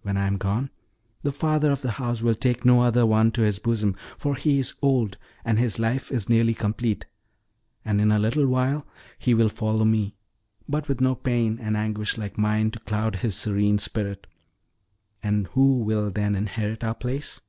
When 0.00 0.16
I 0.16 0.26
am 0.26 0.38
gone, 0.38 0.70
the 1.22 1.30
father 1.30 1.70
of 1.70 1.82
the 1.82 1.90
house 2.00 2.22
will 2.22 2.34
take 2.34 2.64
no 2.64 2.80
other 2.80 3.04
one 3.04 3.30
to 3.32 3.42
his 3.42 3.58
bosom, 3.58 3.96
for 4.16 4.34
he 4.34 4.58
is 4.58 4.72
old, 4.80 5.18
and 5.44 5.58
his 5.58 5.78
life 5.78 6.10
is 6.10 6.26
nearly 6.30 6.54
complete; 6.54 7.04
and 7.84 8.00
in 8.00 8.10
a 8.10 8.18
little 8.18 8.46
while 8.46 8.86
he 9.18 9.34
will 9.34 9.50
follow 9.50 9.84
me, 9.84 10.16
but 10.70 10.88
with 10.88 11.02
no 11.02 11.14
pain 11.14 11.58
and 11.60 11.76
anguish 11.76 12.16
like 12.16 12.38
mine 12.38 12.70
to 12.70 12.78
cloud 12.80 13.16
his 13.16 13.36
serene 13.36 13.76
spirit. 13.76 14.26
And 15.22 15.46
who 15.48 15.80
will 15.80 16.10
then 16.10 16.34
inherit 16.34 16.82
our 16.82 16.94
place? 16.94 17.42